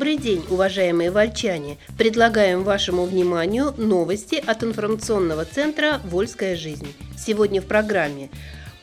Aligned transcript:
Добрый 0.00 0.16
день, 0.16 0.42
уважаемые 0.48 1.10
вольчане! 1.10 1.76
Предлагаем 1.98 2.64
вашему 2.64 3.04
вниманию 3.04 3.74
новости 3.76 4.36
от 4.36 4.64
информационного 4.64 5.44
центра 5.44 6.00
«Вольская 6.04 6.56
жизнь». 6.56 6.94
Сегодня 7.18 7.60
в 7.60 7.66
программе 7.66 8.30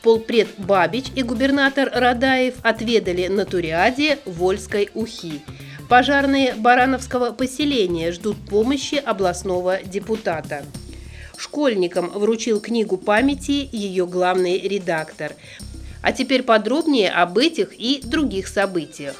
полпред 0.00 0.46
Бабич 0.58 1.06
и 1.16 1.24
губернатор 1.24 1.90
Радаев 1.92 2.54
отведали 2.62 3.26
на 3.26 3.46
Туриаде 3.46 4.20
Вольской 4.26 4.90
Ухи. 4.94 5.42
Пожарные 5.88 6.54
Барановского 6.54 7.32
поселения 7.32 8.12
ждут 8.12 8.36
помощи 8.48 8.94
областного 8.94 9.82
депутата. 9.82 10.64
Школьникам 11.36 12.10
вручил 12.10 12.60
книгу 12.60 12.96
памяти 12.96 13.68
ее 13.72 14.06
главный 14.06 14.60
редактор. 14.60 15.32
А 16.00 16.12
теперь 16.12 16.44
подробнее 16.44 17.10
об 17.10 17.38
этих 17.38 17.72
и 17.76 18.02
других 18.04 18.46
событиях. 18.46 19.16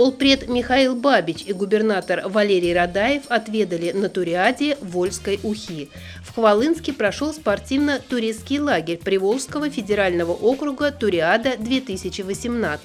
Полпред 0.00 0.48
Михаил 0.48 0.96
Бабич 0.96 1.44
и 1.44 1.52
губернатор 1.52 2.22
Валерий 2.26 2.72
Радаев 2.72 3.24
отведали 3.28 3.92
на 3.92 4.08
Туриаде 4.08 4.78
Вольской 4.80 5.38
Ухи. 5.42 5.90
В 6.24 6.34
Хвалынске 6.36 6.94
прошел 6.94 7.34
спортивно-туристский 7.34 8.60
лагерь 8.60 8.96
Приволжского 8.96 9.68
федерального 9.68 10.32
округа 10.32 10.90
Туриада-2018. 10.90 12.78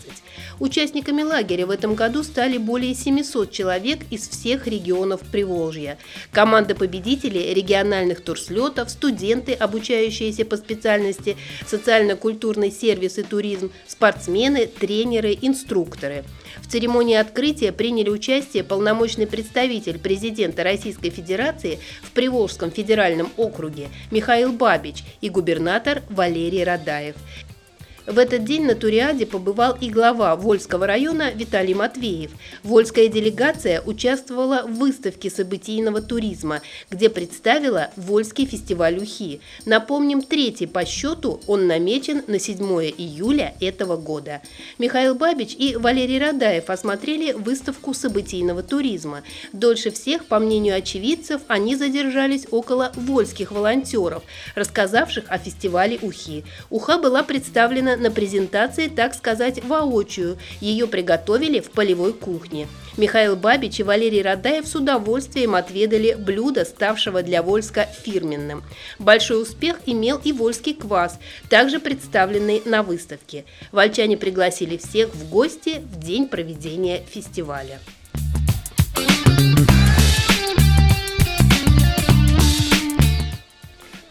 Участниками 0.59 1.22
лагеря 1.22 1.66
в 1.66 1.72
этом 1.72 1.95
году 1.95 2.22
стали 2.22 2.57
более 2.57 2.94
700 2.94 3.50
человек 3.50 4.00
из 4.09 4.27
всех 4.27 4.67
регионов 4.67 5.22
Приволжья. 5.22 5.97
Команда 6.33 6.75
победителей 6.75 7.53
региональных 7.53 8.25
турслетов, 8.25 8.89
студенты, 8.89 9.53
обучающиеся 9.53 10.44
по 10.44 10.57
специальности 10.57 11.38
социально-культурный 11.66 12.72
сервис 12.72 13.17
и 13.19 13.23
туризм, 13.23 13.72
спортсмены, 13.88 14.66
тренеры, 14.67 15.38
инструкторы– 15.41 16.25
в 16.66 16.67
церемонии 16.67 17.05
открытия 17.14 17.72
приняли 17.72 18.09
участие 18.09 18.64
полномочный 18.64 19.28
представитель 19.28 20.00
президента 20.00 20.64
Российской 20.64 21.09
Федерации 21.09 21.80
в 22.02 22.12
Приволжском 22.12 22.72
федеральном 22.72 23.30
округе 23.38 23.89
Михаил 24.12 24.52
Бабич 24.52 25.03
и 25.22 25.30
губернатор 25.30 26.02
Валерий 26.09 26.64
Радаев. 26.64 27.16
В 28.08 28.20
этот 28.20 28.44
день 28.44 28.66
на 28.66 28.75
Туриаде 28.75 29.25
побывал 29.25 29.75
и 29.81 29.89
глава 29.89 30.36
Вольского 30.36 30.86
района 30.86 31.31
Виталий 31.31 31.73
Матвеев. 31.73 32.30
Вольская 32.62 33.08
делегация 33.08 33.81
участвовала 33.81 34.62
в 34.67 34.75
выставке 34.75 35.31
событийного 35.31 36.03
туризма, 36.03 36.62
где 36.92 37.09
представила 37.09 37.89
Вольский 37.95 38.45
фестиваль 38.45 39.00
Ухи. 39.00 39.42
Напомним, 39.66 40.22
третий 40.22 40.67
по 40.67 40.86
счету 40.86 41.42
он 41.47 41.66
намечен 41.66 42.23
на 42.28 42.38
7 42.38 42.62
июля 42.95 43.56
этого 43.59 43.97
года. 43.97 44.44
Михаил 44.78 45.16
Бабич 45.16 45.56
и 45.58 45.75
Валерий 45.75 46.19
Радаев 46.19 46.69
осмотрели 46.69 47.31
выставку 47.31 47.95
событийного 47.95 48.62
туризма. 48.62 49.23
Дольше 49.52 49.90
всех, 49.90 50.25
по 50.25 50.38
мнению 50.38 50.75
очевидцев, 50.75 51.42
они 51.47 51.75
задержались 51.75 52.45
около 52.52 52.92
вольских 52.95 53.52
волонтеров, 53.52 54.22
рассказавших 54.53 55.25
о 55.30 55.40
фестивале 55.40 55.97
Ухи. 56.03 56.44
Уха 56.69 57.00
была 57.00 57.23
представлена 57.23 57.94
на 57.97 58.11
презентации, 58.11 58.88
так 58.88 59.13
сказать, 59.13 59.63
воочию. 59.63 60.38
Ее 60.61 60.88
приготовили 60.88 61.59
в 61.59 61.72
полевой 61.72 62.13
кухне. 62.13 62.67
Михаил 62.97 63.35
Бабич 63.35 63.79
и 63.79 63.83
Валерий 63.83 64.22
Радаев 64.22 64.67
с 64.67 64.75
удовольствием 64.75 65.56
отведали 65.56 66.13
блюдо, 66.13 66.63
ставшего 66.63 67.23
для 67.23 67.44
Вольска 67.44 67.88
фирменным. 68.03 68.63
Большой 69.00 69.41
успех 69.41 69.78
имел 69.85 70.19
и 70.23 70.31
вольский 70.31 70.73
квас, 70.73 71.19
также 71.50 71.79
представленный 71.79 72.61
на 72.66 72.84
выставке. 72.84 73.44
Вольчане 73.72 74.16
пригласили 74.17 74.78
всех 74.78 75.13
в 75.13 75.29
гости 75.29 75.81
в 75.91 76.00
день 76.00 76.28
проведения 76.28 77.01
фестиваля. 77.09 77.79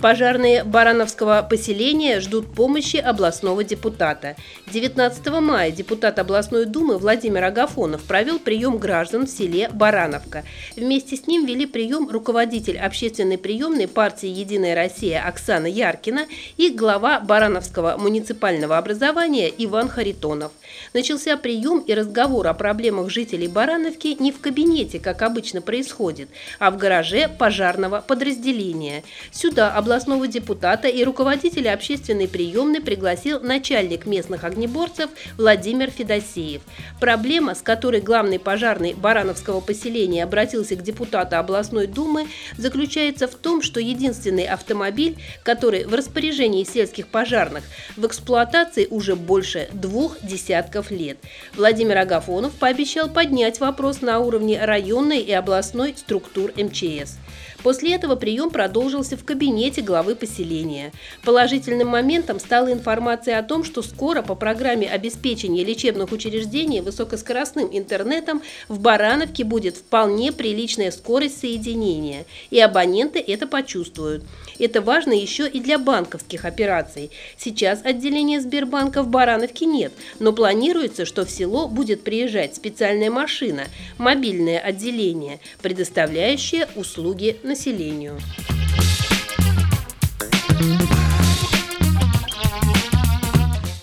Пожарные 0.04 0.64
Барановского 0.64 1.46
поселения 1.48 2.20
ждут 2.20 2.52
помощи 2.54 2.98
областного 2.98 3.64
депутата. 3.64 4.36
19 4.70 5.26
мая 5.40 5.70
депутат 5.70 6.18
областной 6.18 6.66
думы 6.66 6.98
Владимир 6.98 7.44
Агафонов 7.44 8.02
провел 8.02 8.38
прием 8.38 8.76
граждан 8.76 9.24
в 9.26 9.30
селе 9.30 9.70
Барановка. 9.72 10.44
Вместе 10.76 11.16
с 11.16 11.26
ним 11.26 11.46
вели 11.46 11.64
прием 11.64 12.10
руководитель 12.10 12.76
общественной 12.76 13.38
приемной 13.38 13.88
партии 13.88 14.28
«Единая 14.28 14.74
Россия» 14.74 15.26
Оксана 15.26 15.68
Яркина 15.68 16.26
и 16.58 16.68
глава 16.68 17.18
Барановского 17.20 17.96
муниципального 17.96 18.76
образования 18.76 19.50
Иван 19.56 19.88
Харитонов. 19.88 20.52
Начался 20.92 21.38
прием 21.38 21.78
и 21.78 21.94
разговор 21.94 22.46
о 22.48 22.52
проблемах 22.52 23.08
жителей 23.08 23.48
Барановки 23.48 24.14
не 24.20 24.32
в 24.32 24.40
кабинете, 24.42 25.00
как 25.00 25.22
обычно 25.22 25.62
происходит, 25.62 26.28
а 26.58 26.70
в 26.70 26.76
гараже 26.76 27.26
пожарного 27.26 28.04
подразделения. 28.06 29.02
Сюда 29.32 29.72
областной 29.72 29.93
областного 29.94 30.26
депутата 30.26 30.88
и 30.88 31.04
руководителя 31.04 31.72
общественной 31.72 32.26
приемной 32.26 32.80
пригласил 32.80 33.38
начальник 33.38 34.06
местных 34.06 34.42
огнеборцев 34.42 35.08
Владимир 35.38 35.88
Федосеев. 35.88 36.62
Проблема, 36.98 37.54
с 37.54 37.62
которой 37.62 38.00
главный 38.00 38.40
пожарный 38.40 38.94
Барановского 38.94 39.60
поселения 39.60 40.24
обратился 40.24 40.74
к 40.74 40.82
депутату 40.82 41.36
областной 41.36 41.86
думы, 41.86 42.26
заключается 42.58 43.28
в 43.28 43.36
том, 43.36 43.62
что 43.62 43.78
единственный 43.78 44.46
автомобиль, 44.46 45.16
который 45.44 45.84
в 45.84 45.94
распоряжении 45.94 46.64
сельских 46.64 47.06
пожарных 47.06 47.62
в 47.96 48.04
эксплуатации 48.04 48.88
уже 48.90 49.14
больше 49.14 49.68
двух 49.72 50.16
десятков 50.22 50.90
лет. 50.90 51.18
Владимир 51.54 51.98
Агафонов 51.98 52.52
пообещал 52.54 53.08
поднять 53.08 53.60
вопрос 53.60 54.00
на 54.00 54.18
уровне 54.18 54.58
районной 54.60 55.20
и 55.20 55.30
областной 55.30 55.94
структур 55.96 56.50
МЧС. 56.56 57.18
После 57.64 57.94
этого 57.94 58.14
прием 58.14 58.50
продолжился 58.50 59.16
в 59.16 59.24
кабинете 59.24 59.80
главы 59.80 60.16
поселения. 60.16 60.92
Положительным 61.24 61.88
моментом 61.88 62.38
стала 62.38 62.70
информация 62.70 63.38
о 63.38 63.42
том, 63.42 63.64
что 63.64 63.80
скоро 63.80 64.20
по 64.20 64.34
программе 64.34 64.86
обеспечения 64.86 65.64
лечебных 65.64 66.12
учреждений 66.12 66.82
высокоскоростным 66.82 67.70
интернетом 67.72 68.42
в 68.68 68.80
Барановке 68.80 69.44
будет 69.44 69.78
вполне 69.78 70.30
приличная 70.30 70.90
скорость 70.90 71.40
соединения, 71.40 72.26
и 72.50 72.60
абоненты 72.60 73.18
это 73.18 73.46
почувствуют. 73.46 74.24
Это 74.58 74.82
важно 74.82 75.12
еще 75.12 75.48
и 75.48 75.58
для 75.58 75.78
банковских 75.78 76.44
операций. 76.44 77.10
Сейчас 77.38 77.80
отделения 77.82 78.42
Сбербанка 78.42 79.02
в 79.02 79.08
Барановке 79.08 79.64
нет, 79.64 79.92
но 80.18 80.34
планируется, 80.34 81.06
что 81.06 81.24
в 81.24 81.30
село 81.30 81.66
будет 81.66 82.04
приезжать 82.04 82.54
специальная 82.54 83.10
машина, 83.10 83.64
мобильное 83.96 84.58
отделение, 84.58 85.40
предоставляющее 85.62 86.68
услуги 86.76 87.38
населению. 87.54 88.18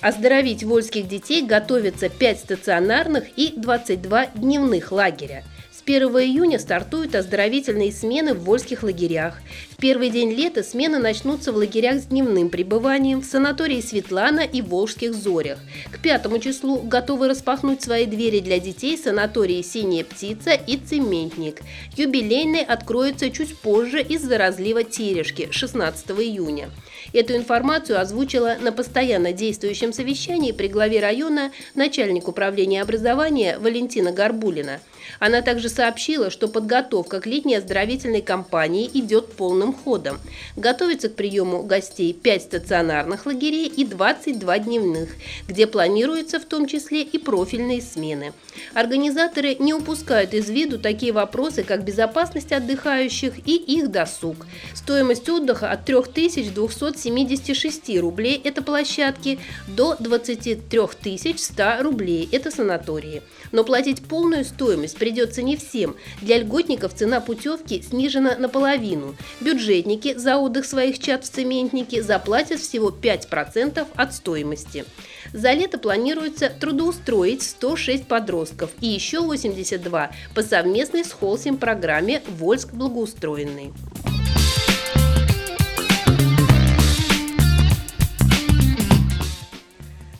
Оздоровить 0.01 0.63
вольских 0.63 1.07
детей 1.07 1.45
готовятся 1.45 2.09
5 2.09 2.39
стационарных 2.39 3.29
и 3.37 3.53
22 3.55 4.25
дневных 4.35 4.91
лагеря. 4.91 5.45
С 5.71 5.81
1 5.83 6.09
июня 6.09 6.59
стартуют 6.59 7.15
оздоровительные 7.15 7.93
смены 7.93 8.33
в 8.33 8.43
вольских 8.43 8.83
лагерях. 8.83 9.39
Первый 9.81 10.11
день 10.11 10.31
лета 10.31 10.61
смены 10.61 10.99
начнутся 10.99 11.51
в 11.51 11.55
лагерях 11.55 12.01
с 12.01 12.05
дневным 12.05 12.51
пребыванием 12.51 13.19
в 13.19 13.25
санатории 13.25 13.81
Светлана 13.81 14.41
и 14.41 14.61
Волжских 14.61 15.15
Зорях. 15.15 15.57
К 15.91 15.99
пятому 15.99 16.37
числу 16.37 16.77
готовы 16.83 17.27
распахнуть 17.27 17.81
свои 17.81 18.05
двери 18.05 18.41
для 18.41 18.59
детей 18.59 18.95
санатории 18.95 19.63
«Синяя 19.63 20.03
птица» 20.03 20.51
и 20.51 20.77
«Цементник». 20.77 21.61
Юбилейный 21.97 22.61
откроется 22.61 23.31
чуть 23.31 23.57
позже 23.57 24.03
из-за 24.03 24.37
разлива 24.37 24.83
Терешки 24.83 25.47
16 25.49 26.11
июня. 26.11 26.69
Эту 27.11 27.35
информацию 27.35 27.99
озвучила 27.99 28.57
на 28.61 28.71
постоянно 28.71 29.33
действующем 29.33 29.93
совещании 29.93 30.51
при 30.51 30.67
главе 30.67 30.99
района 30.99 31.51
начальник 31.73 32.27
управления 32.27 32.83
образования 32.83 33.57
Валентина 33.57 34.11
Горбулина. 34.11 34.79
Она 35.19 35.41
также 35.41 35.69
сообщила, 35.69 36.29
что 36.29 36.47
подготовка 36.47 37.19
к 37.19 37.25
летней 37.25 37.55
оздоровительной 37.55 38.21
кампании 38.21 38.89
идет 38.93 39.33
полным 39.33 39.70
ходом. 39.73 40.19
Готовится 40.55 41.09
к 41.09 41.15
приему 41.15 41.63
гостей 41.63 42.13
5 42.13 42.41
стационарных 42.41 43.25
лагерей 43.25 43.67
и 43.67 43.85
22 43.85 44.59
дневных, 44.59 45.09
где 45.47 45.67
планируется 45.67 46.39
в 46.39 46.45
том 46.45 46.67
числе 46.67 47.01
и 47.01 47.17
профильные 47.17 47.81
смены. 47.81 48.33
Организаторы 48.73 49.55
не 49.55 49.73
упускают 49.73 50.33
из 50.33 50.49
виду 50.49 50.79
такие 50.79 51.11
вопросы, 51.11 51.63
как 51.63 51.83
безопасность 51.83 52.51
отдыхающих 52.51 53.33
и 53.45 53.55
их 53.55 53.89
досуг. 53.89 54.45
Стоимость 54.73 55.27
отдыха 55.29 55.71
от 55.71 55.85
3276 55.85 57.99
рублей– 57.99 58.39
это 58.43 58.61
площадки, 58.61 59.39
до 59.67 59.95
23 59.99 61.37
100 61.37 61.63
рублей– 61.81 62.29
это 62.31 62.51
санатории. 62.51 63.21
Но 63.51 63.63
платить 63.63 64.01
полную 64.01 64.45
стоимость 64.45 64.97
придется 64.97 65.41
не 65.41 65.57
всем. 65.57 65.95
Для 66.21 66.37
льготников 66.37 66.93
цена 66.93 67.19
путевки 67.19 67.81
снижена 67.81 68.37
наполовину. 68.37 69.15
Бюджетники 69.61 70.17
за 70.17 70.37
отдых 70.37 70.65
своих 70.65 70.97
чат 70.97 71.23
в 71.23 71.29
цементнике 71.29 72.01
заплатят 72.01 72.59
всего 72.59 72.89
5% 72.89 73.85
от 73.95 74.13
стоимости. 74.15 74.85
За 75.33 75.51
лето 75.51 75.77
планируется 75.77 76.49
трудоустроить 76.49 77.43
106 77.43 78.07
подростков 78.07 78.71
и 78.81 78.87
еще 78.87 79.19
82 79.19 80.09
по 80.33 80.41
совместной 80.41 81.05
с 81.05 81.11
Холсим 81.11 81.57
программе 81.57 82.23
«Вольск 82.39 82.73
благоустроенный». 82.73 83.71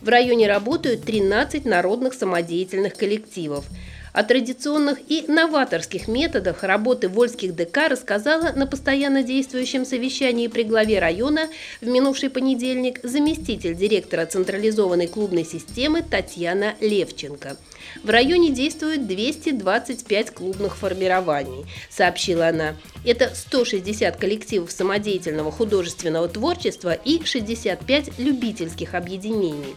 В 0.01 0.09
районе 0.09 0.47
работают 0.47 1.03
13 1.03 1.65
народных 1.65 2.13
самодеятельных 2.13 2.95
коллективов. 2.95 3.65
О 4.13 4.23
традиционных 4.23 4.99
и 5.07 5.23
новаторских 5.29 6.09
методах 6.09 6.63
работы 6.63 7.07
вольских 7.07 7.55
ДК 7.55 7.87
рассказала 7.87 8.51
на 8.51 8.67
постоянно 8.67 9.23
действующем 9.23 9.85
совещании 9.85 10.47
при 10.47 10.63
главе 10.63 10.99
района 10.99 11.47
в 11.79 11.87
минувший 11.87 12.29
понедельник 12.29 12.99
заместитель 13.03 13.73
директора 13.73 14.25
централизованной 14.25 15.07
клубной 15.07 15.45
системы 15.45 16.01
Татьяна 16.01 16.75
Левченко. 16.81 17.55
В 18.03 18.09
районе 18.09 18.49
действует 18.49 19.07
225 19.07 20.31
клубных 20.31 20.75
формирований, 20.75 21.65
сообщила 21.89 22.49
она. 22.49 22.75
Это 23.05 23.31
160 23.33 24.17
коллективов 24.17 24.71
самодеятельного 24.71 25.53
художественного 25.53 26.27
творчества 26.27 26.93
и 26.93 27.23
65 27.23 28.19
любительских 28.19 28.93
объединений. 28.93 29.75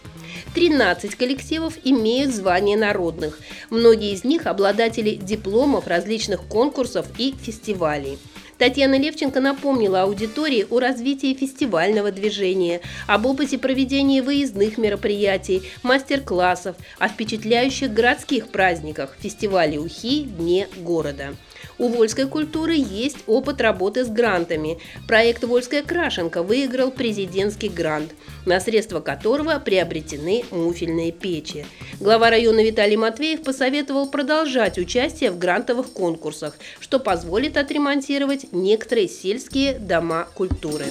13 0.53 1.15
коллективов 1.15 1.77
имеют 1.83 2.33
звание 2.33 2.77
народных. 2.77 3.39
Многие 3.69 4.13
из 4.13 4.23
них 4.23 4.45
обладатели 4.47 5.15
дипломов 5.15 5.87
различных 5.87 6.43
конкурсов 6.43 7.05
и 7.17 7.35
фестивалей. 7.41 8.17
Татьяна 8.57 8.97
Левченко 8.97 9.41
напомнила 9.41 10.03
аудитории 10.03 10.65
о 10.69 10.79
развитии 10.79 11.33
фестивального 11.33 12.11
движения, 12.11 12.79
об 13.05 13.25
опыте 13.25 13.57
проведения 13.57 14.21
выездных 14.21 14.77
мероприятий, 14.77 15.63
мастер-классов, 15.83 16.77
о 16.97 17.09
впечатляющих 17.09 17.93
городских 17.93 18.47
праздниках, 18.47 19.17
фестивале 19.19 19.77
Ухи, 19.77 20.23
Дне 20.23 20.69
города. 20.77 21.35
У 21.77 21.89
Вольской 21.89 22.27
культуры 22.27 22.75
есть 22.75 23.17
опыт 23.27 23.59
работы 23.59 24.05
с 24.05 24.07
грантами. 24.07 24.79
Проект 25.07 25.43
«Вольская 25.43 25.83
крашенка» 25.83 26.41
выиграл 26.41 26.91
президентский 26.91 27.67
грант, 27.67 28.11
на 28.45 28.59
средства 28.59 28.99
которого 28.99 29.59
приобретены 29.59 30.43
муфельные 30.51 31.11
печи. 31.11 31.65
Глава 31.99 32.29
района 32.29 32.63
Виталий 32.63 32.97
Матвеев 32.97 33.43
посоветовал 33.43 34.09
продолжать 34.09 34.77
участие 34.77 35.31
в 35.31 35.37
грантовых 35.37 35.91
конкурсах, 35.91 36.57
что 36.79 36.99
позволит 36.99 37.57
отремонтировать 37.57 38.51
некоторые 38.51 39.07
сельские 39.07 39.73
дома 39.79 40.27
культуры. 40.33 40.85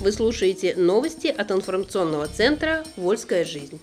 Вы 0.00 0.12
слушаете 0.12 0.74
новости 0.76 1.26
от 1.26 1.50
информационного 1.50 2.26
центра 2.26 2.84
«Вольская 2.96 3.44
жизнь». 3.44 3.78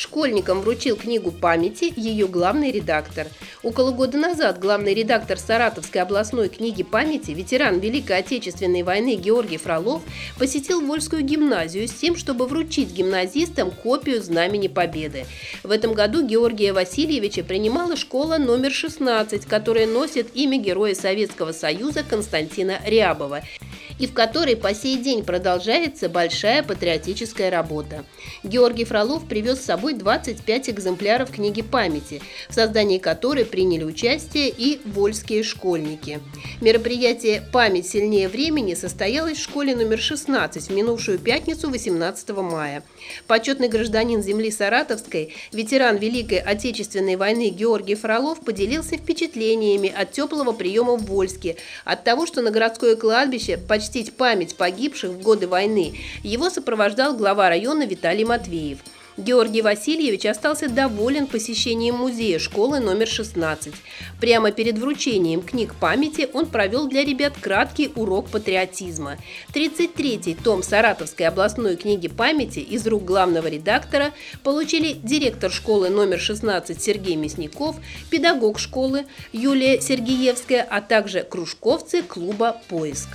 Школьникам 0.00 0.62
вручил 0.62 0.96
книгу 0.96 1.30
памяти 1.30 1.92
ее 1.94 2.26
главный 2.26 2.72
редактор. 2.72 3.26
Около 3.62 3.90
года 3.90 4.16
назад 4.16 4.58
главный 4.58 4.94
редактор 4.94 5.38
Саратовской 5.38 6.00
областной 6.00 6.48
книги 6.48 6.82
памяти, 6.82 7.32
ветеран 7.32 7.80
Великой 7.80 8.16
Отечественной 8.20 8.82
войны 8.82 9.16
Георгий 9.16 9.58
Фролов, 9.58 10.00
посетил 10.38 10.80
Вольскую 10.80 11.20
гимназию 11.20 11.86
с 11.86 11.92
тем, 11.92 12.16
чтобы 12.16 12.46
вручить 12.46 12.94
гимназистам 12.94 13.70
копию 13.70 14.22
Знамени 14.22 14.68
Победы. 14.68 15.26
В 15.62 15.70
этом 15.70 15.92
году 15.92 16.26
Георгия 16.26 16.72
Васильевича 16.72 17.44
принимала 17.44 17.94
школа 17.94 18.38
номер 18.38 18.72
16, 18.72 19.44
которая 19.44 19.86
носит 19.86 20.28
имя 20.32 20.56
Героя 20.56 20.94
Советского 20.94 21.52
Союза 21.52 22.04
Константина 22.08 22.80
Рябова 22.86 23.42
и 24.00 24.06
в 24.06 24.14
которой 24.14 24.56
по 24.56 24.74
сей 24.74 24.96
день 24.96 25.22
продолжается 25.22 26.08
большая 26.08 26.62
патриотическая 26.62 27.50
работа. 27.50 28.04
Георгий 28.42 28.84
Фролов 28.84 29.28
привез 29.28 29.60
с 29.60 29.66
собой 29.66 29.92
25 29.92 30.70
экземпляров 30.70 31.30
книги 31.30 31.60
памяти, 31.60 32.22
в 32.48 32.54
создании 32.54 32.98
которой 32.98 33.44
приняли 33.44 33.84
участие 33.84 34.48
и 34.48 34.80
вольские 34.86 35.42
школьники. 35.42 36.20
Мероприятие 36.62 37.42
«Память 37.52 37.86
сильнее 37.86 38.28
времени» 38.28 38.74
состоялось 38.74 39.36
в 39.36 39.42
школе 39.42 39.76
номер 39.76 39.98
16 39.98 40.68
в 40.68 40.72
минувшую 40.72 41.18
пятницу 41.18 41.68
18 41.68 42.30
мая. 42.30 42.82
Почетный 43.26 43.68
гражданин 43.68 44.22
земли 44.22 44.50
Саратовской, 44.50 45.34
ветеран 45.52 45.98
Великой 45.98 46.38
Отечественной 46.38 47.16
войны 47.16 47.50
Георгий 47.50 47.96
Фролов 47.96 48.40
поделился 48.40 48.96
впечатлениями 48.96 49.92
от 49.94 50.12
теплого 50.12 50.52
приема 50.52 50.96
в 50.96 51.04
Вольске, 51.04 51.56
от 51.84 52.02
того, 52.04 52.24
что 52.24 52.40
на 52.40 52.50
городское 52.50 52.96
кладбище 52.96 53.58
почти 53.58 53.89
почтить 53.90 54.16
память 54.16 54.54
погибших 54.54 55.10
в 55.10 55.20
годы 55.20 55.48
войны, 55.48 55.94
его 56.22 56.48
сопровождал 56.48 57.16
глава 57.16 57.48
района 57.48 57.86
Виталий 57.86 58.24
Матвеев. 58.24 58.78
Георгий 59.16 59.62
Васильевич 59.62 60.24
остался 60.26 60.68
доволен 60.68 61.26
посещением 61.26 61.96
музея 61.96 62.38
школы 62.38 62.80
номер 62.80 63.08
16. 63.08 63.74
Прямо 64.20 64.52
перед 64.52 64.78
вручением 64.78 65.42
книг 65.42 65.74
памяти 65.74 66.28
он 66.32 66.46
провел 66.46 66.88
для 66.88 67.04
ребят 67.04 67.34
краткий 67.40 67.90
урок 67.96 68.28
патриотизма. 68.28 69.18
33-й 69.52 70.34
том 70.34 70.62
Саратовской 70.62 71.26
областной 71.26 71.76
книги 71.76 72.08
памяти 72.08 72.60
из 72.60 72.86
рук 72.86 73.04
главного 73.04 73.48
редактора 73.48 74.12
получили 74.42 74.92
директор 74.92 75.50
школы 75.50 75.90
номер 75.90 76.18
16 76.20 76.80
Сергей 76.80 77.16
Мясников, 77.16 77.76
педагог 78.10 78.58
школы 78.58 79.04
Юлия 79.32 79.80
Сергеевская, 79.80 80.66
а 80.68 80.80
также 80.80 81.22
кружковцы 81.22 82.02
клуба 82.02 82.56
«Поиск». 82.68 83.08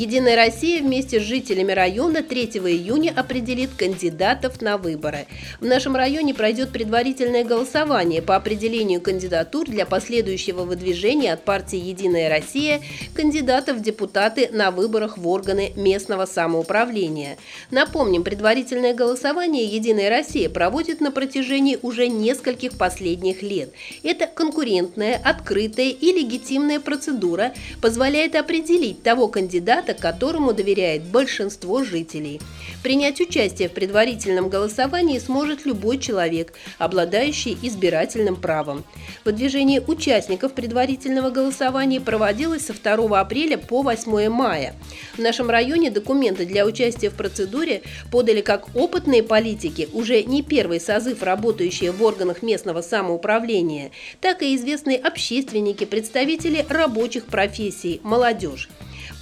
Единая 0.00 0.34
Россия 0.34 0.82
вместе 0.82 1.20
с 1.20 1.24
жителями 1.24 1.72
района 1.72 2.22
3 2.22 2.44
июня 2.44 3.12
определит 3.14 3.68
кандидатов 3.76 4.62
на 4.62 4.78
выборы. 4.78 5.26
В 5.60 5.66
нашем 5.66 5.94
районе 5.94 6.32
пройдет 6.32 6.70
предварительное 6.70 7.44
голосование 7.44 8.22
по 8.22 8.34
определению 8.34 9.02
кандидатур 9.02 9.66
для 9.68 9.84
последующего 9.84 10.62
выдвижения 10.62 11.34
от 11.34 11.44
партии 11.44 11.76
«Единая 11.76 12.30
Россия» 12.30 12.80
кандидатов 13.12 13.76
в 13.76 13.82
депутаты 13.82 14.48
на 14.50 14.70
выборах 14.70 15.18
в 15.18 15.28
органы 15.28 15.74
местного 15.76 16.24
самоуправления. 16.24 17.36
Напомним, 17.70 18.24
предварительное 18.24 18.94
голосование 18.94 19.66
«Единая 19.66 20.08
Россия» 20.08 20.48
проводит 20.48 21.02
на 21.02 21.12
протяжении 21.12 21.78
уже 21.82 22.08
нескольких 22.08 22.78
последних 22.78 23.42
лет. 23.42 23.68
Это 24.02 24.26
конкурентная, 24.26 25.20
открытая 25.22 25.90
и 25.90 26.06
легитимная 26.10 26.80
процедура 26.80 27.52
позволяет 27.82 28.34
определить 28.34 29.02
того 29.02 29.28
кандидата, 29.28 29.89
кандидата, 29.90 29.94
которому 29.94 30.52
доверяет 30.52 31.02
большинство 31.02 31.84
жителей. 31.84 32.40
Принять 32.82 33.20
участие 33.20 33.68
в 33.68 33.72
предварительном 33.72 34.48
голосовании 34.48 35.18
сможет 35.18 35.66
любой 35.66 35.98
человек, 35.98 36.52
обладающий 36.78 37.56
избирательным 37.62 38.36
правом. 38.36 38.84
Выдвижение 39.24 39.80
участников 39.80 40.52
предварительного 40.52 41.30
голосования 41.30 42.00
проводилось 42.00 42.66
со 42.66 42.72
2 42.72 43.20
апреля 43.20 43.58
по 43.58 43.82
8 43.82 44.28
мая. 44.28 44.74
В 45.16 45.18
нашем 45.20 45.50
районе 45.50 45.90
документы 45.90 46.46
для 46.46 46.64
участия 46.64 47.10
в 47.10 47.14
процедуре 47.14 47.82
подали 48.10 48.40
как 48.40 48.74
опытные 48.74 49.22
политики, 49.22 49.88
уже 49.92 50.22
не 50.22 50.42
первый 50.42 50.80
созыв, 50.80 51.22
работающие 51.22 51.92
в 51.92 52.02
органах 52.02 52.42
местного 52.42 52.82
самоуправления, 52.82 53.90
так 54.20 54.42
и 54.42 54.54
известные 54.54 54.98
общественники, 54.98 55.84
представители 55.84 56.64
рабочих 56.68 57.26
профессий, 57.26 58.00
молодежь. 58.02 58.68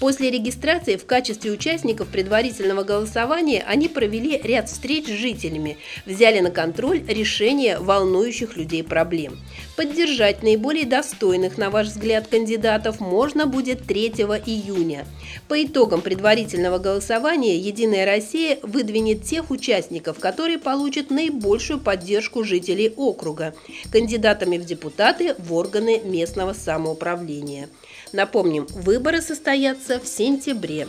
После 0.00 0.30
регистрации 0.30 0.96
в 0.96 1.06
качестве 1.06 1.50
участников 1.50 2.08
предварительного 2.08 2.84
голосования 2.84 3.64
они 3.66 3.88
провели 3.88 4.40
ряд 4.42 4.68
встреч 4.68 5.06
с 5.06 5.10
жителями, 5.10 5.76
взяли 6.06 6.38
на 6.38 6.50
контроль 6.50 7.02
решение 7.08 7.78
волнующих 7.80 8.56
людей 8.56 8.84
проблем. 8.84 9.38
Поддержать 9.76 10.42
наиболее 10.42 10.86
достойных, 10.86 11.58
на 11.58 11.70
ваш 11.70 11.88
взгляд, 11.88 12.28
кандидатов 12.28 13.00
можно 13.00 13.46
будет 13.46 13.86
3 13.86 14.08
июня. 14.46 15.04
По 15.48 15.62
итогам 15.64 16.00
предварительного 16.00 16.78
голосования 16.78 17.56
«Единая 17.56 18.06
Россия» 18.06 18.58
выдвинет 18.62 19.24
тех 19.24 19.50
участников, 19.50 20.20
которые 20.20 20.58
получат 20.58 21.10
наибольшую 21.10 21.80
поддержку 21.80 22.44
жителей 22.44 22.92
округа, 22.96 23.54
кандидатами 23.90 24.58
в 24.58 24.64
депутаты 24.64 25.34
в 25.38 25.54
органы 25.54 26.00
местного 26.04 26.52
самоуправления. 26.52 27.68
Напомним, 28.12 28.66
выборы 28.70 29.20
состоятся 29.20 29.87
в 29.96 30.06
сентябре. 30.06 30.86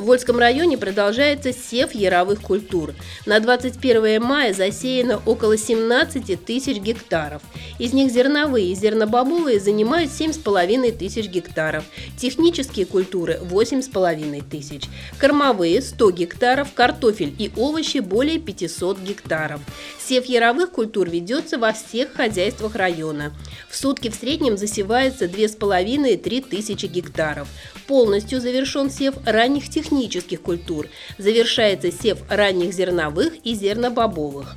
В 0.00 0.04
Вольском 0.04 0.38
районе 0.38 0.78
продолжается 0.78 1.52
сев 1.52 1.94
яровых 1.94 2.40
культур. 2.40 2.94
На 3.26 3.38
21 3.38 4.22
мая 4.22 4.54
засеяно 4.54 5.20
около 5.26 5.58
17 5.58 6.42
тысяч 6.42 6.78
гектаров. 6.78 7.42
Из 7.78 7.92
них 7.92 8.10
зерновые 8.10 8.72
и 8.72 8.74
зернобобовые 8.74 9.60
занимают 9.60 10.10
7,5 10.10 10.92
тысяч 10.96 11.26
гектаров, 11.26 11.84
технические 12.16 12.86
культуры– 12.86 13.40
8,5 13.42 14.42
тысяч, 14.50 14.84
кормовые– 15.18 15.82
100 15.82 16.10
гектаров, 16.12 16.72
картофель 16.72 17.34
и 17.38 17.50
овощи– 17.56 17.98
более 17.98 18.38
500 18.38 19.00
гектаров. 19.00 19.60
Сев 20.02 20.24
яровых 20.24 20.70
культур 20.70 21.10
ведется 21.10 21.58
во 21.58 21.74
всех 21.74 22.14
хозяйствах 22.14 22.74
района. 22.74 23.34
В 23.68 23.76
сутки 23.76 24.08
в 24.08 24.14
среднем 24.14 24.56
засевается 24.56 25.26
2,5-3 25.26 26.48
тысячи 26.48 26.86
гектаров. 26.86 27.48
Полностью 27.86 28.40
завершен 28.40 28.90
сев 28.90 29.14
ранних 29.26 29.68
технических 29.68 29.89
культур. 30.36 30.88
Завершается 31.18 31.90
сев 31.90 32.18
ранних 32.28 32.72
зерновых 32.72 33.34
и 33.44 33.54
зернобобовых. 33.54 34.56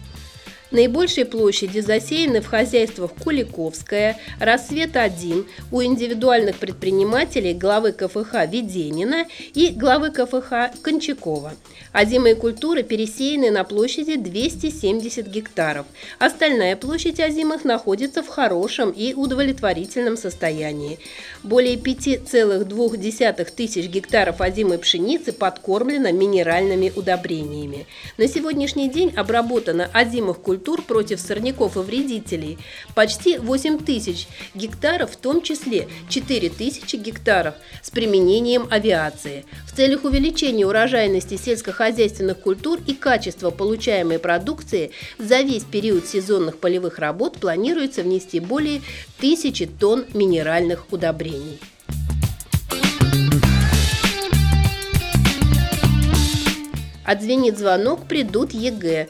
Наибольшие 0.73 1.25
площади 1.25 1.81
засеяны 1.81 2.41
в 2.41 2.47
хозяйствах 2.47 3.11
Куликовская, 3.23 4.17
Рассвет-1, 4.39 5.45
у 5.71 5.83
индивидуальных 5.83 6.55
предпринимателей 6.55 7.53
главы 7.53 7.91
КФХ 7.91 8.33
Веденина 8.49 9.27
и 9.53 9.69
главы 9.69 10.09
КФХ 10.09 10.81
Кончакова. 10.81 11.53
Озимые 11.91 12.33
культуры 12.33 12.81
пересеяны 12.81 13.51
на 13.51 13.63
площади 13.63 14.15
270 14.15 15.27
гектаров. 15.27 15.85
Остальная 16.17 16.75
площадь 16.75 17.19
озимых 17.19 17.65
находится 17.65 18.23
в 18.23 18.27
хорошем 18.27 18.89
и 18.89 19.13
удовлетворительном 19.13 20.17
состоянии. 20.17 20.97
Более 21.43 21.75
5,2 21.75 23.45
тысяч 23.51 23.85
гектаров 23.85 24.41
озимой 24.41 24.79
пшеницы 24.79 25.33
подкормлено 25.33 26.09
минеральными 26.11 26.91
удобрениями. 26.95 27.85
На 28.17 28.27
сегодняшний 28.27 28.89
день 28.89 29.13
обработано 29.15 29.87
озимых 29.93 30.39
культур 30.39 30.62
культур 30.63 30.81
против 30.81 31.19
сорняков 31.19 31.75
и 31.75 31.79
вредителей 31.79 32.57
почти 32.95 33.37
8 33.37 33.79
тысяч 33.79 34.27
гектаров, 34.55 35.11
в 35.11 35.17
том 35.17 35.41
числе 35.41 35.89
4 36.07 36.49
тысячи 36.49 36.95
гектаров 36.95 37.55
с 37.81 37.89
применением 37.89 38.67
авиации. 38.69 39.43
В 39.67 39.75
целях 39.75 40.05
увеличения 40.05 40.65
урожайности 40.65 41.35
сельскохозяйственных 41.35 42.39
культур 42.39 42.79
и 42.87 42.93
качества 42.93 43.49
получаемой 43.49 44.19
продукции 44.19 44.91
за 45.17 45.41
весь 45.41 45.63
период 45.63 46.07
сезонных 46.07 46.59
полевых 46.59 46.97
работ 46.97 47.39
планируется 47.39 48.01
внести 48.01 48.39
более 48.39 48.81
тысячи 49.19 49.65
тонн 49.65 50.05
минеральных 50.13 50.85
удобрений. 50.91 51.59
Отзвенит 57.05 57.57
звонок, 57.57 58.07
придут 58.07 58.53
ЕГЭ. 58.53 59.09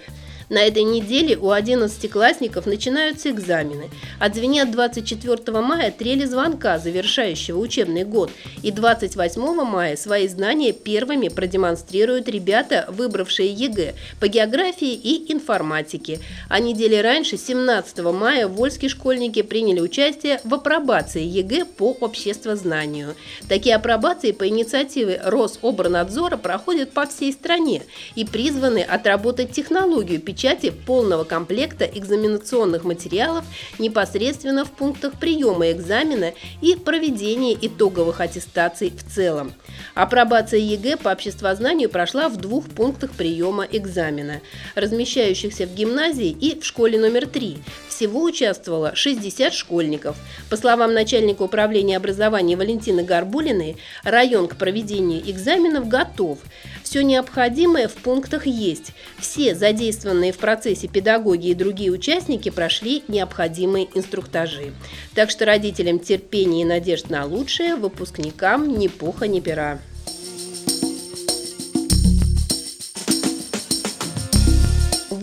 На 0.50 0.60
этой 0.60 0.84
неделе 0.84 1.38
у 1.38 1.52
11-классников 1.52 2.66
начинаются 2.66 3.30
экзамены. 3.30 3.90
Отзвенят 4.20 4.72
24 4.72 5.62
мая 5.62 5.92
трели 5.92 6.26
звонка, 6.26 6.80
завершающего 6.80 7.60
учебный 7.60 8.04
год, 8.04 8.32
и 8.62 8.72
28 8.72 9.42
мая 9.64 9.96
свои 9.96 10.28
знания 10.28 10.74
первыми 10.74 11.30
продемонстрируют 11.30 12.28
ребята, 12.30 12.86
выбравшие 12.90 13.52
ЕГЭ 13.52 13.94
по 14.20 14.28
географии 14.28 14.94
и 14.94 15.32
информатике. 15.32 16.20
А 16.50 16.60
недели 16.60 16.96
раньше, 16.96 17.38
17 17.38 18.00
мая, 18.00 18.48
вольские 18.48 18.90
школьники 18.90 19.42
приняли 19.42 19.80
участие 19.80 20.40
в 20.44 20.54
апробации 20.54 21.24
ЕГЭ 21.24 21.66
по 21.66 21.92
обществознанию. 22.00 23.16
Такие 23.48 23.76
апробации 23.76 24.32
по 24.32 24.48
инициативе 24.48 25.22
Рособорнадзора 25.24 26.38
проходят 26.38 26.92
по 26.92 27.06
всей 27.08 27.32
стране 27.34 27.84
и 28.16 28.26
призваны 28.26 28.80
отработать 28.80 29.52
технологию 29.52 30.22
печати 30.34 30.72
полного 30.72 31.26
комплекта 31.26 31.86
экзаменационных 31.86 32.84
материалов 32.84 33.46
непосредственно 33.78 34.66
в 34.66 34.72
пунктах 34.72 35.14
приема 35.20 35.72
экзамена 35.72 36.34
и 36.60 36.76
проведения 36.76 37.54
итоговых 37.54 38.20
аттестаций 38.20 38.92
в 38.92 39.14
целом. 39.14 39.54
Апробация 39.94 40.60
ЕГЭ 40.60 40.98
по 40.98 41.10
обществознанию 41.10 41.88
прошла 41.88 42.30
в 42.30 42.38
двух 42.38 42.68
пунктах 42.68 43.12
приема 43.12 43.64
экзамена, 43.64 44.42
размещающихся 44.74 45.68
в 45.68 45.76
гимназии 45.76 46.30
и 46.30 46.60
в 46.60 46.66
школе 46.66 46.98
номер 46.98 47.28
3. 47.28 47.60
Всего 47.88 48.24
участвовало 48.24 48.96
60 48.96 49.54
школьников. 49.54 50.18
По 50.50 50.58
словам 50.58 50.96
начальника 50.96 51.44
управления 51.44 51.98
образования 51.98 52.58
Валентины 52.58 53.04
Горбулиной, 53.04 53.78
район 54.04 54.48
к 54.48 54.56
проведению 54.56 55.22
экзаменов 55.30 55.88
готов. 55.88 56.40
Все 56.94 57.04
необходимое 57.04 57.88
в 57.88 57.96
пунктах 57.96 58.46
есть. 58.46 58.92
Все 59.18 59.56
задействованные 59.56 60.32
в 60.32 60.38
процессе 60.38 60.88
педагоги 60.88 61.48
и 61.48 61.56
другие 61.56 61.90
участники 61.90 62.50
прошли 62.50 63.04
необходимые 63.08 63.88
инструктажи. 63.96 64.74
Так 65.16 65.32
что 65.32 65.44
родителям 65.46 65.98
терпения 65.98 66.62
и 66.62 66.66
надежд 66.66 67.10
на 67.10 67.26
лучшее, 67.26 67.78
выпускникам 67.78 68.78
ни 68.78 68.88
пуха, 68.90 69.28
ни 69.28 69.40
пера. 69.40 69.80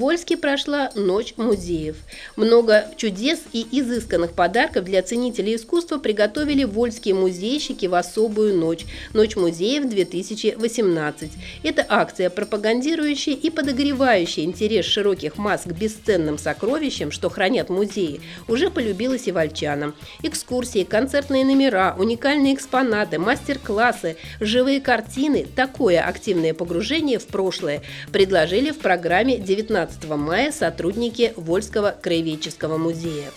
Вольске 0.00 0.38
прошла 0.38 0.90
Ночь 0.95 1.35
музеев. 1.37 1.97
Много 2.35 2.87
чудес 2.97 3.40
и 3.52 3.66
изысканных 3.71 4.33
подарков 4.33 4.85
для 4.87 5.02
ценителей 5.02 5.57
искусства 5.57 5.99
приготовили 5.99 6.64
вольские 6.64 7.14
музейщики 7.14 7.85
в 7.85 7.95
особую 7.95 8.57
ночь– 8.57 8.87
Ночь 9.12 9.37
музеев 9.37 9.87
2018. 9.90 11.33
Это 11.62 11.85
акция, 11.87 12.30
пропагандирующая 12.30 13.35
и 13.35 13.50
подогревающая 13.50 14.45
интерес 14.45 14.87
широких 14.87 15.37
масс 15.37 15.64
к 15.64 15.73
бесценным 15.73 16.38
сокровищам, 16.38 17.11
что 17.11 17.28
хранят 17.28 17.69
музеи, 17.69 18.23
уже 18.49 18.71
полюбилась 18.71 19.28
и 19.28 19.33
вольчанам. 19.33 19.95
Экскурсии, 20.23 20.85
концертные 20.85 21.45
номера, 21.45 21.95
уникальные 21.99 22.54
экспонаты, 22.54 23.19
мастер-классы, 23.19 24.16
живые 24.40 24.80
картины– 24.80 25.47
такое 25.54 26.00
активное 26.00 26.54
погружение 26.54 27.19
в 27.19 27.26
прошлое 27.26 27.83
предложили 28.11 28.71
в 28.71 28.78
программе 28.78 29.37
19 29.37 29.89
15 29.90 30.11
мая 30.16 30.52
сотрудники 30.52 31.32
Вольского 31.37 31.97
краеведческого 32.00 32.78
музея. 32.78 33.30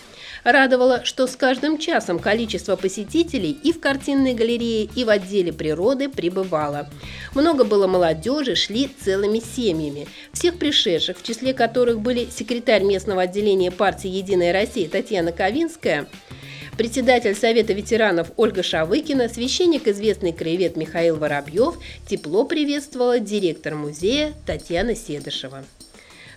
Радовало, 0.44 1.04
что 1.04 1.26
с 1.26 1.36
каждым 1.36 1.78
часом 1.78 2.18
количество 2.18 2.76
посетителей 2.76 3.50
и 3.50 3.72
в 3.72 3.80
картинной 3.80 4.34
галерее, 4.34 4.88
и 4.94 5.04
в 5.04 5.08
отделе 5.08 5.52
природы 5.52 6.08
прибывало. 6.08 6.88
Много 7.34 7.64
было 7.64 7.86
молодежи, 7.86 8.54
шли 8.54 8.88
целыми 9.00 9.40
семьями. 9.40 10.06
Всех 10.32 10.58
пришедших, 10.58 11.18
в 11.18 11.22
числе 11.22 11.54
которых 11.54 12.00
были 12.00 12.28
секретарь 12.30 12.84
местного 12.84 13.22
отделения 13.22 13.70
партии 13.70 14.08
«Единая 14.08 14.52
Россия» 14.52 14.88
Татьяна 14.88 15.32
Ковинская, 15.32 16.06
председатель 16.76 17.34
Совета 17.34 17.72
ветеранов 17.72 18.30
Ольга 18.36 18.62
Шавыкина, 18.62 19.30
священник, 19.30 19.88
известный 19.88 20.32
краевед 20.32 20.76
Михаил 20.76 21.16
Воробьев, 21.16 21.76
тепло 22.06 22.44
приветствовала 22.44 23.18
директор 23.18 23.74
музея 23.74 24.34
Татьяна 24.46 24.94
Седышева. 24.94 25.64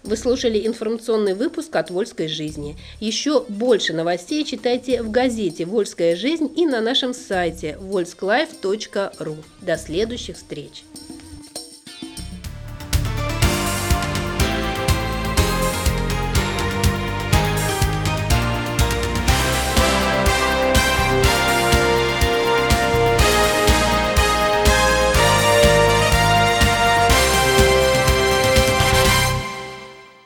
Вы 0.03 0.17
слушали 0.17 0.65
информационный 0.65 1.33
выпуск 1.33 1.75
от 1.75 1.89
«Вольской 1.89 2.27
жизни». 2.27 2.77
Еще 2.99 3.43
больше 3.47 3.93
новостей 3.93 4.43
читайте 4.43 5.01
в 5.01 5.11
газете 5.11 5.65
«Вольская 5.65 6.15
жизнь» 6.15 6.51
и 6.55 6.65
на 6.65 6.81
нашем 6.81 7.13
сайте 7.13 7.77
volsklife.ru. 7.81 9.37
До 9.61 9.77
следующих 9.77 10.37
встреч! 10.37 10.83